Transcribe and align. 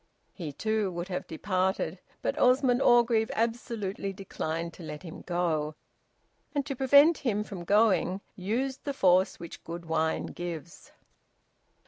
He 0.33 0.51
too 0.51 0.91
would 0.93 1.09
have 1.09 1.27
departed. 1.27 1.99
But 2.23 2.35
Osmond 2.39 2.81
Orgreave 2.81 3.29
absolutely 3.35 4.11
declined 4.11 4.73
to 4.73 4.81
let 4.81 5.03
him 5.03 5.21
go, 5.21 5.75
and 6.55 6.65
to 6.65 6.75
prevent 6.75 7.19
him 7.19 7.43
from 7.43 7.63
going 7.63 8.21
used 8.35 8.83
the 8.83 8.95
force 8.95 9.39
which 9.39 9.63
good 9.63 9.85
wine 9.85 10.25
gives. 10.25 10.91